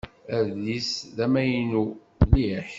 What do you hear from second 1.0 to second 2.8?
d amaynu mliḥ.